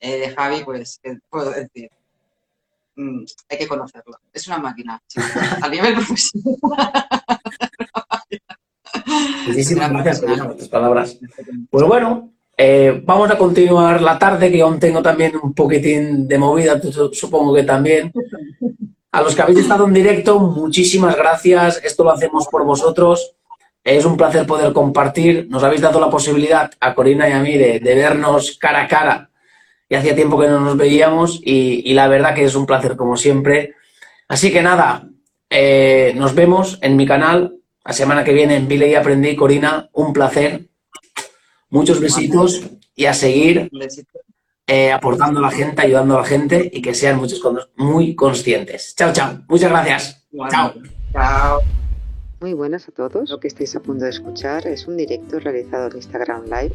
[0.00, 1.88] eh, Javi, pues, ¿qué puedo decir?
[2.96, 4.18] Mm, hay que conocerlo.
[4.32, 5.00] Es una máquina,
[5.62, 6.58] a nivel profesional.
[9.46, 11.16] Muchísimas gracias por tus palabras.
[11.70, 12.32] Pues bueno,
[12.62, 16.78] eh, vamos a continuar la tarde, que aún tengo también un poquitín de movida,
[17.10, 18.12] supongo que también.
[19.12, 21.80] A los que habéis estado en directo, muchísimas gracias.
[21.82, 23.34] Esto lo hacemos por vosotros.
[23.82, 25.46] Es un placer poder compartir.
[25.48, 29.30] Nos habéis dado la posibilidad a Corina y a mí de, vernos cara a cara.
[29.88, 33.16] Y hacía tiempo que no nos veíamos y, la verdad que es un placer como
[33.16, 33.72] siempre.
[34.28, 35.08] Así que nada,
[35.48, 39.34] eh, nos vemos en mi canal la semana que viene en Vile y Aprendí.
[39.34, 40.69] Corina, un placer
[41.70, 42.62] Muchos besitos
[42.94, 43.70] y a seguir
[44.66, 47.42] eh, aportando a la gente, ayudando a la gente y que sean muchos
[47.76, 48.94] muy conscientes.
[48.96, 49.38] Chao, chao.
[49.48, 50.26] Muchas gracias.
[50.50, 50.74] Chao.
[51.12, 51.60] Chao.
[52.40, 53.28] Muy buenas a todos.
[53.30, 56.72] Lo que estáis a punto de escuchar es un directo realizado en Instagram Live